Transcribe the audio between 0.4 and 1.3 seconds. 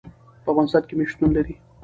په افغانستان کې مېوې شتون